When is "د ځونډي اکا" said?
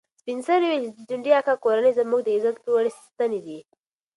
0.97-1.53